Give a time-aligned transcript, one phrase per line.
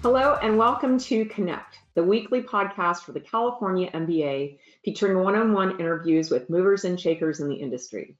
[0.00, 6.30] Hello and welcome to Connect, the weekly podcast for the California MBA featuring one-on-one interviews
[6.30, 8.16] with movers and shakers in the industry.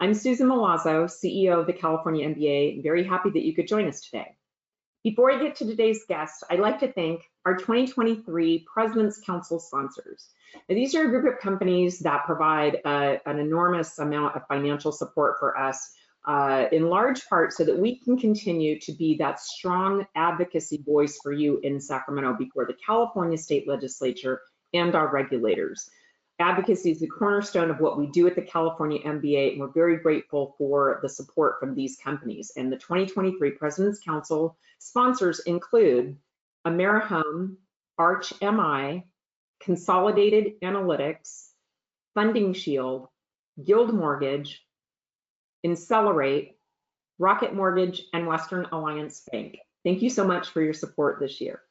[0.00, 3.86] I'm Susan Milazzo, CEO of the California MBA, and very happy that you could join
[3.86, 4.36] us today.
[5.06, 10.30] Before I get to today's guest, I'd like to thank our 2023 President's Council sponsors.
[10.68, 14.90] Now, these are a group of companies that provide uh, an enormous amount of financial
[14.90, 15.92] support for us
[16.26, 21.20] uh, in large part so that we can continue to be that strong advocacy voice
[21.22, 24.40] for you in Sacramento before the California State Legislature
[24.74, 25.88] and our regulators.
[26.38, 29.96] Advocacy is the cornerstone of what we do at the California MBA, and we're very
[29.96, 32.52] grateful for the support from these companies.
[32.56, 36.16] And the 2023 President's Council sponsors include
[36.66, 37.56] AmeriHome,
[37.96, 39.04] Arch MI,
[39.62, 41.48] Consolidated Analytics,
[42.14, 43.08] Funding Shield,
[43.64, 44.62] Guild Mortgage,
[45.64, 46.58] Incelerate,
[47.18, 49.56] Rocket Mortgage, and Western Alliance Bank.
[49.84, 51.62] Thank you so much for your support this year.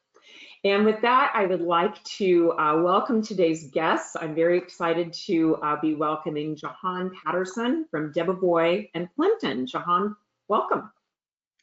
[0.66, 4.16] And with that, I would like to uh, welcome today's guests.
[4.20, 9.68] I'm very excited to uh, be welcoming Jehan Patterson from Debevoise and Plimpton.
[9.68, 10.16] Jehan,
[10.48, 10.90] welcome.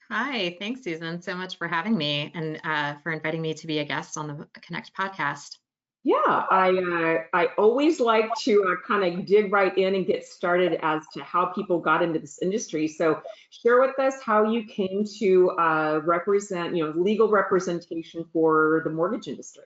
[0.09, 3.79] Hi, thanks, Susan, so much for having me and uh, for inviting me to be
[3.79, 5.57] a guest on the Connect podcast.
[6.05, 10.25] Yeah, I uh, I always like to uh, kind of dig right in and get
[10.25, 12.89] started as to how people got into this industry.
[12.89, 18.81] So share with us how you came to uh, represent, you know, legal representation for
[18.83, 19.63] the mortgage industry.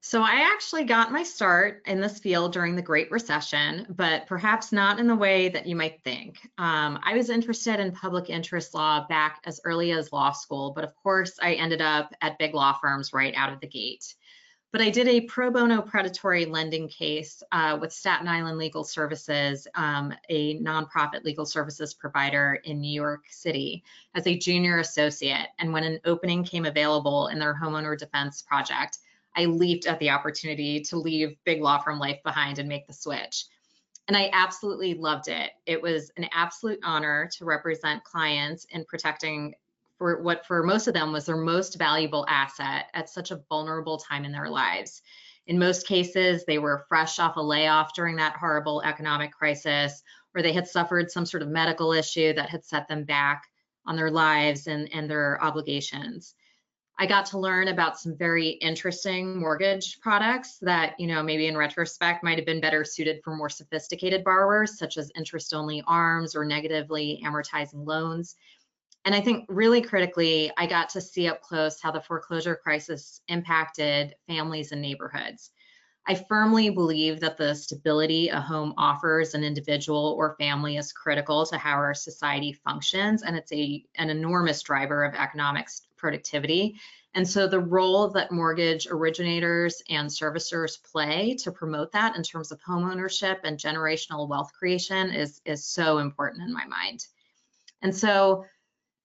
[0.00, 4.72] So I actually got my start in this field during the Great Recession, but perhaps
[4.72, 6.38] not in the way that you might think.
[6.56, 10.84] Um, I was interested in public interest law back as early as law school, but
[10.84, 14.14] of course I ended up at big law firms right out of the gate
[14.70, 19.66] but I did a pro bono predatory lending case uh, with Staten Island Legal Services,
[19.74, 23.82] um, a nonprofit legal services provider in New York City,
[24.14, 25.48] as a junior associate.
[25.58, 28.98] And when an opening came available in their homeowner defense project,
[29.34, 32.92] I leaped at the opportunity to leave big law firm life behind and make the
[32.92, 33.46] switch.
[34.08, 35.50] And I absolutely loved it.
[35.66, 39.54] It was an absolute honor to represent clients in protecting
[39.98, 43.98] for what for most of them was their most valuable asset at such a vulnerable
[43.98, 45.02] time in their lives.
[45.46, 50.02] In most cases, they were fresh off a layoff during that horrible economic crisis,
[50.34, 53.44] or they had suffered some sort of medical issue that had set them back
[53.86, 56.34] on their lives and, and their obligations.
[57.00, 61.56] I got to learn about some very interesting mortgage products that, you know, maybe in
[61.56, 66.34] retrospect might have been better suited for more sophisticated borrowers, such as interest only ARMs
[66.34, 68.34] or negatively amortizing loans.
[69.08, 73.22] And I think really critically, I got to see up close how the foreclosure crisis
[73.28, 75.50] impacted families and neighborhoods.
[76.06, 81.46] I firmly believe that the stability a home offers an individual or family is critical
[81.46, 86.78] to how our society functions, and it's a, an enormous driver of economic productivity.
[87.14, 92.52] And so the role that mortgage originators and servicers play to promote that in terms
[92.52, 97.06] of home ownership and generational wealth creation is, is so important in my mind.
[97.80, 98.44] And so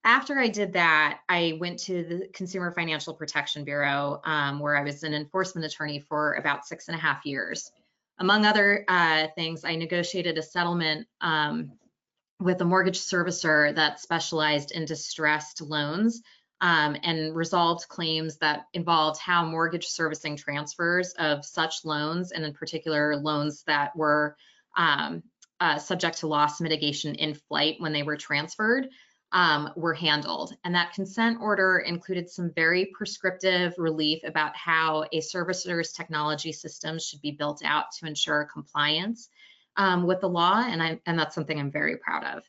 [0.04, 4.82] after I did that, I went to the Consumer Financial Protection Bureau, um, where I
[4.82, 7.70] was an enforcement attorney for about six and a half years.
[8.18, 11.72] Among other uh, things, I negotiated a settlement um,
[12.38, 16.22] with a mortgage servicer that specialized in distressed loans
[16.60, 22.52] um, and resolved claims that involved how mortgage servicing transfers of such loans, and in
[22.52, 24.36] particular loans that were
[24.76, 25.22] um,
[25.60, 28.88] uh, subject to loss mitigation in flight when they were transferred,
[29.34, 30.56] um, were handled.
[30.64, 37.04] And that consent order included some very prescriptive relief about how a servicer's technology systems
[37.04, 39.28] should be built out to ensure compliance
[39.76, 40.64] um, with the law.
[40.66, 42.44] And, I, and that's something I'm very proud of.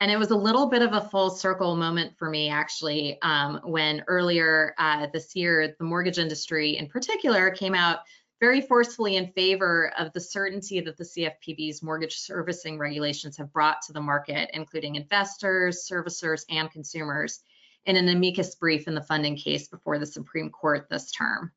[0.00, 3.60] And it was a little bit of a full circle moment for me, actually, um,
[3.64, 8.00] when earlier uh, this year, the mortgage industry in particular came out
[8.42, 13.80] very forcefully in favor of the certainty that the CFPB's mortgage servicing regulations have brought
[13.82, 17.44] to the market, including investors, servicers, and consumers,
[17.86, 21.52] in an amicus brief in the funding case before the Supreme Court this term.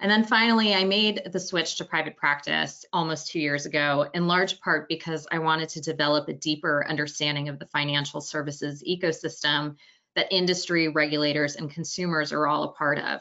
[0.00, 4.26] And then finally, I made the switch to private practice almost two years ago, in
[4.26, 9.76] large part because I wanted to develop a deeper understanding of the financial services ecosystem
[10.16, 13.20] that industry regulators and consumers are all a part of.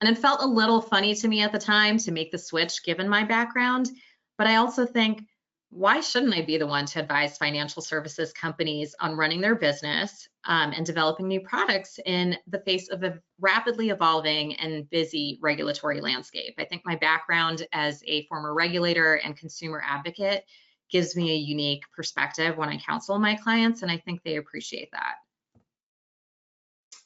[0.00, 2.82] And it felt a little funny to me at the time to make the switch
[2.84, 3.90] given my background.
[4.36, 5.22] But I also think
[5.70, 10.28] why shouldn't I be the one to advise financial services companies on running their business
[10.44, 16.00] um, and developing new products in the face of a rapidly evolving and busy regulatory
[16.00, 16.54] landscape?
[16.58, 20.44] I think my background as a former regulator and consumer advocate
[20.90, 24.90] gives me a unique perspective when I counsel my clients, and I think they appreciate
[24.92, 25.16] that.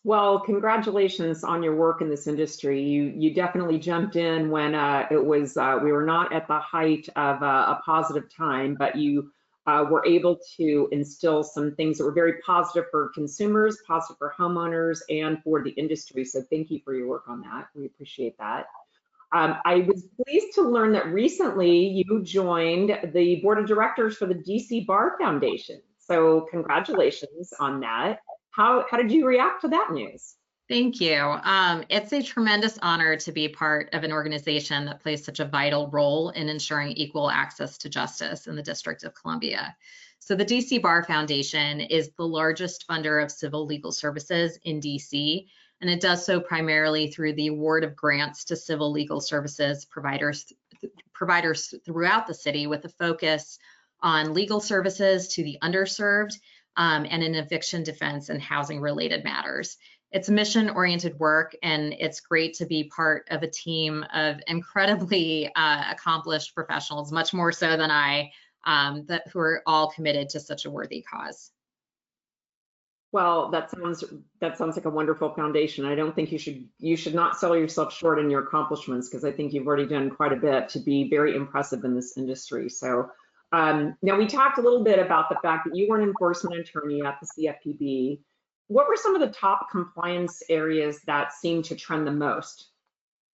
[0.03, 2.83] Well, congratulations on your work in this industry.
[2.83, 6.59] You you definitely jumped in when uh, it was uh, we were not at the
[6.59, 9.31] height of uh, a positive time, but you
[9.67, 14.33] uh, were able to instill some things that were very positive for consumers, positive for
[14.39, 16.25] homeowners, and for the industry.
[16.25, 17.67] So thank you for your work on that.
[17.75, 18.67] We appreciate that.
[19.33, 24.27] Um, I was pleased to learn that recently you joined the board of directors for
[24.27, 25.81] the DC Bar Foundation.
[25.99, 28.21] So congratulations on that.
[28.51, 30.35] How, how did you react to that news?
[30.69, 31.17] Thank you.
[31.21, 35.45] Um, it's a tremendous honor to be part of an organization that plays such a
[35.45, 39.77] vital role in ensuring equal access to justice in the District of Columbia.
[40.21, 45.47] So the DC Bar Foundation is the largest funder of civil legal services in DC,
[45.81, 50.53] and it does so primarily through the award of grants to civil legal services providers,
[51.13, 53.59] providers throughout the city with a focus
[54.03, 56.35] on legal services to the underserved
[56.77, 59.77] um, and in eviction defense and housing related matters.
[60.13, 65.51] It's mission oriented work, and it's great to be part of a team of incredibly
[65.55, 68.33] uh, accomplished professionals, much more so than I,
[68.65, 71.53] um, that who are all committed to such a worthy cause.
[73.13, 74.05] Well, that sounds
[74.41, 75.85] that sounds like a wonderful foundation.
[75.85, 79.25] I don't think you should you should not sell yourself short in your accomplishments because
[79.25, 82.69] I think you've already done quite a bit to be very impressive in this industry.
[82.69, 83.11] So
[83.53, 86.61] um, now, we talked a little bit about the fact that you were an enforcement
[86.61, 88.21] attorney at the CFPB.
[88.69, 92.69] What were some of the top compliance areas that seemed to trend the most?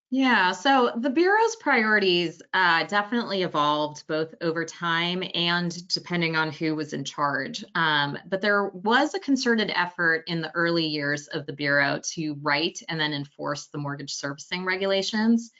[0.08, 6.76] Yeah, so the Bureau's priorities uh, definitely evolved both over time and depending on who
[6.76, 7.64] was in charge.
[7.74, 12.36] Um, but there was a concerted effort in the early years of the Bureau to
[12.40, 15.50] write and then enforce the mortgage servicing regulations.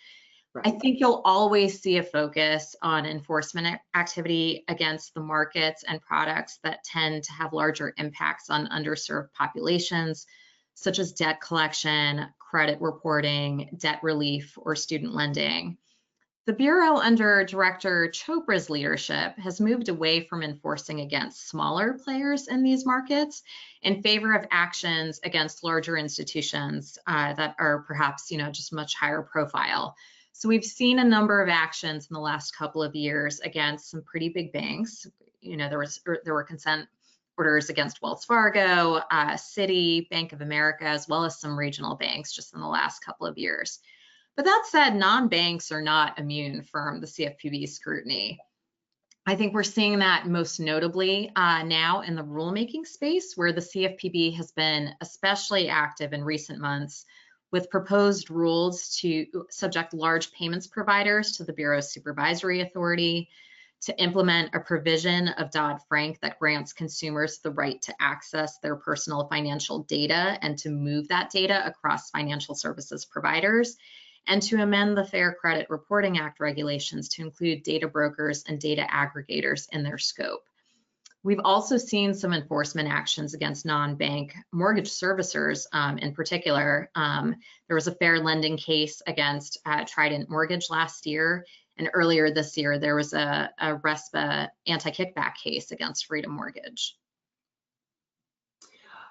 [0.64, 6.58] I think you'll always see a focus on enforcement activity against the markets and products
[6.62, 10.26] that tend to have larger impacts on underserved populations,
[10.74, 15.78] such as debt collection, credit reporting, debt relief, or student lending.
[16.46, 22.62] The Bureau, under Director Chopra's leadership, has moved away from enforcing against smaller players in
[22.62, 23.42] these markets
[23.82, 28.94] in favor of actions against larger institutions uh, that are perhaps, you know, just much
[28.94, 29.96] higher profile.
[30.38, 34.02] So we've seen a number of actions in the last couple of years against some
[34.02, 35.06] pretty big banks.
[35.40, 36.86] You know, there was er, there were consent
[37.38, 42.34] orders against Wells Fargo, uh, Citi, Bank of America, as well as some regional banks
[42.34, 43.78] just in the last couple of years.
[44.36, 48.38] But that said, non-banks are not immune from the CFPB scrutiny.
[49.24, 53.62] I think we're seeing that most notably uh, now in the rulemaking space, where the
[53.62, 57.06] CFPB has been especially active in recent months
[57.56, 63.30] with proposed rules to subject large payments providers to the Bureau's supervisory authority,
[63.80, 69.26] to implement a provision of Dodd-Frank that grants consumers the right to access their personal
[69.28, 73.78] financial data and to move that data across financial services providers,
[74.26, 78.86] and to amend the Fair Credit Reporting Act regulations to include data brokers and data
[78.92, 80.44] aggregators in their scope.
[81.26, 86.88] We've also seen some enforcement actions against non-bank mortgage servicers um, in particular.
[86.94, 87.34] Um,
[87.66, 91.44] there was a fair lending case against uh, Trident Mortgage last year.
[91.78, 96.96] And earlier this year, there was a, a RESPA anti-kickback case against Freedom Mortgage.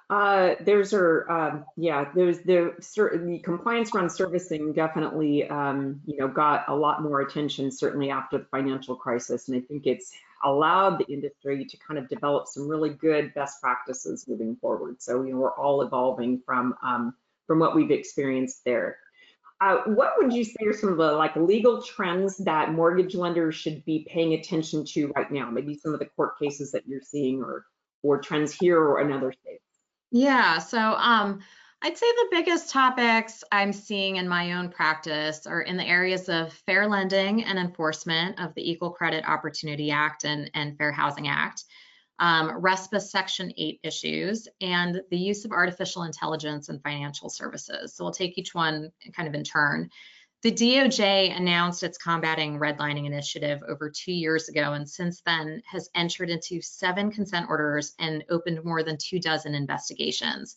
[0.09, 6.27] Uh, there's are um, yeah, there's the, the compliance around servicing definitely um, you know
[6.27, 10.13] got a lot more attention certainly after the financial crisis, and I think it's
[10.45, 15.01] allowed the industry to kind of develop some really good best practices moving forward.
[15.01, 17.13] So, you know, we're all evolving from um,
[17.47, 18.97] from what we've experienced there.
[19.61, 23.55] Uh, what would you say are some of the like legal trends that mortgage lenders
[23.55, 25.49] should be paying attention to right now?
[25.49, 27.65] Maybe some of the court cases that you're seeing or
[28.03, 29.63] or trends here or in other states.
[30.11, 31.41] Yeah, so um,
[31.85, 36.29] I'd say the biggest topics I'm seeing in my own practice are in the areas
[36.29, 41.27] of fair lending and enforcement of the Equal Credit Opportunity Act and, and Fair Housing
[41.27, 41.63] Act,
[42.17, 47.93] um, RESPA Section 8 issues, and the use of artificial intelligence in financial services.
[47.93, 49.91] So we'll take each one kind of in turn.
[50.41, 55.91] The DOJ announced its combating redlining initiative over two years ago, and since then has
[55.93, 60.55] entered into seven consent orders and opened more than two dozen investigations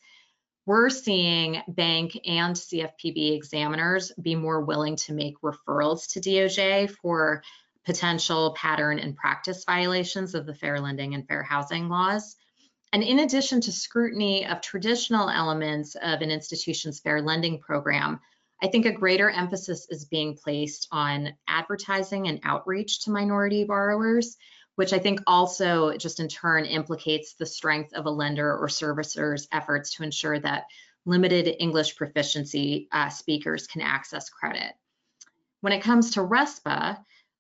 [0.68, 7.42] we're seeing bank and CFPB examiners be more willing to make referrals to DOJ for
[7.86, 12.36] potential pattern and practice violations of the fair lending and fair housing laws.
[12.92, 18.20] And in addition to scrutiny of traditional elements of an institution's fair lending program,
[18.62, 24.36] I think a greater emphasis is being placed on advertising and outreach to minority borrowers,
[24.78, 29.48] which I think also just in turn implicates the strength of a lender or servicer's
[29.50, 30.66] efforts to ensure that
[31.04, 34.72] limited English proficiency uh, speakers can access credit.
[35.62, 36.96] When it comes to RESPA,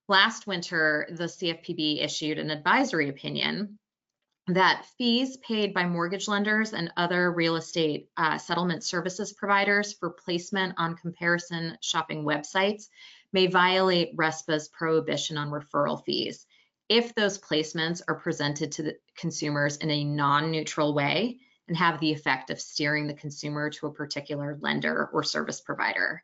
[0.08, 3.78] last winter, the CFPB issued an advisory opinion
[4.48, 10.10] that fees paid by mortgage lenders and other real estate uh, settlement services providers for
[10.10, 12.88] placement on comparison shopping websites
[13.32, 16.44] may violate RESPA's prohibition on referral fees
[16.88, 22.12] if those placements are presented to the consumers in a non-neutral way and have the
[22.12, 26.22] effect of steering the consumer to a particular lender or service provider.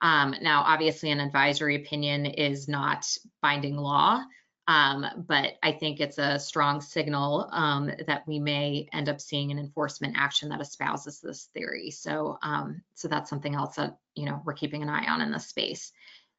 [0.00, 3.06] Um, now, obviously, an advisory opinion is not
[3.42, 4.22] binding law,
[4.66, 9.50] um, but I think it's a strong signal um, that we may end up seeing
[9.50, 11.90] an enforcement action that espouses this theory.
[11.90, 15.32] So, um, so that's something else that you know we're keeping an eye on in
[15.32, 15.92] this space.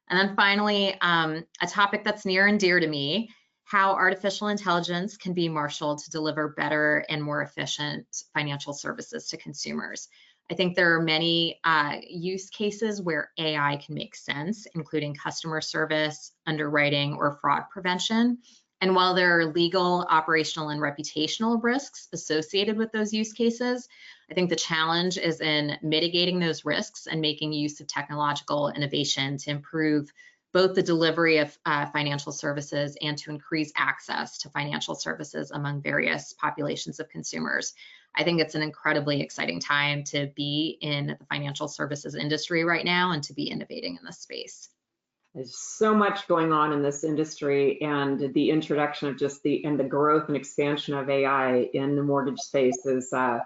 [0.10, 3.30] And then finally, um, a topic that's near and dear to me
[3.70, 9.38] how artificial intelligence can be marshaled to deliver better and more efficient financial services to
[9.38, 10.08] consumers.
[10.50, 15.62] I think there are many uh, use cases where AI can make sense, including customer
[15.62, 18.40] service, underwriting, or fraud prevention.
[18.82, 23.88] And while there are legal, operational, and reputational risks associated with those use cases,
[24.32, 29.38] I think the challenge is in mitigating those risks and making use of technological innovation
[29.38, 30.12] to improve
[30.52, 35.82] both the delivery of uh, financial services and to increase access to financial services among
[35.82, 37.74] various populations of consumers.
[38.16, 42.86] I think it's an incredibly exciting time to be in the financial services industry right
[42.86, 44.70] now and to be innovating in this space.
[45.36, 49.80] There's so much going on in this industry and the introduction of just the and
[49.80, 53.40] the growth and expansion of AI in the mortgage space is uh,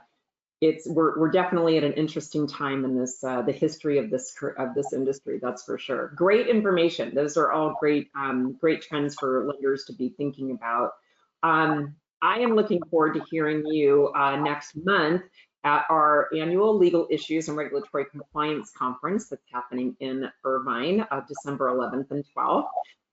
[0.63, 4.33] it's we're, we're definitely at an interesting time in this uh, the history of this
[4.57, 6.13] of this industry that's for sure.
[6.15, 7.13] Great information.
[7.13, 10.91] Those are all great um, great trends for lenders to be thinking about.
[11.43, 15.23] Um, i am looking forward to hearing you uh, next month
[15.65, 21.67] at our annual legal issues and regulatory compliance conference that's happening in irvine uh, december
[21.67, 22.67] 11th and 12th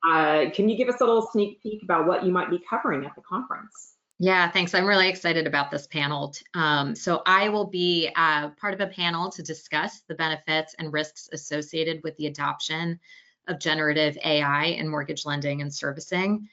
[0.08, 3.04] uh, can you give us a little sneak peek about what you might be covering
[3.04, 3.89] at the conference
[4.22, 4.74] yeah, thanks.
[4.74, 6.34] I'm really excited about this panel.
[6.52, 10.92] Um, so I will be uh, part of a panel to discuss the benefits and
[10.92, 13.00] risks associated with the adoption
[13.48, 16.46] of generative AI in mortgage lending and servicing.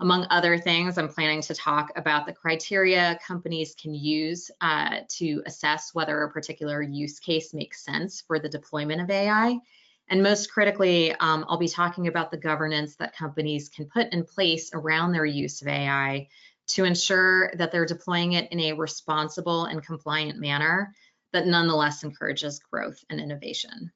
[0.00, 5.44] Among other things, I'm planning to talk about the criteria companies can use uh, to
[5.46, 9.60] assess whether a particular use case makes sense for the deployment of AI.
[10.08, 14.24] And most critically, um, I'll be talking about the governance that companies can put in
[14.24, 16.26] place around their use of AI
[16.68, 20.92] to ensure that they're deploying it in a responsible and compliant manner
[21.32, 23.90] that nonetheless encourages growth and innovation.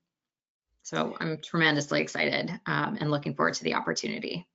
[0.82, 4.46] So I'm tremendously excited um, and looking forward to the opportunity.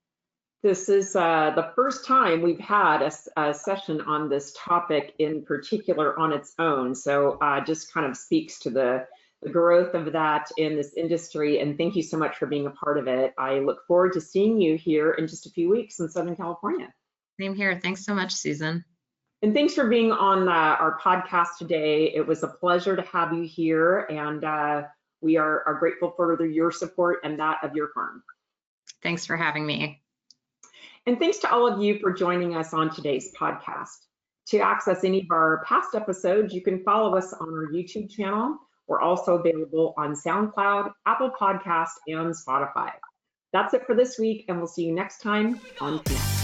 [0.63, 5.43] This is uh, the first time we've had a, a, session on this topic in
[5.43, 6.93] particular on its own.
[6.93, 9.07] So uh, just kind of speaks to the,
[9.41, 11.59] the growth of that in this industry.
[11.59, 13.33] And thank you so much for being a part of it.
[13.39, 16.93] I look forward to seeing you here in just a few weeks in Southern California.
[17.41, 17.79] Same here.
[17.81, 18.85] Thanks so much, Susan.
[19.41, 22.13] And thanks for being on uh, our podcast today.
[22.13, 24.83] It was a pleasure to have you here, and uh,
[25.21, 28.21] we are, are grateful for your support and that of your firm.
[29.01, 30.03] Thanks for having me.
[31.07, 34.05] And thanks to all of you for joining us on today's podcast.
[34.49, 38.59] To access any of our past episodes, you can follow us on our YouTube channel.
[38.87, 42.91] We're also available on SoundCloud, Apple Podcast, and Spotify.
[43.51, 46.40] That's it for this week, and we'll see you next time on Connect.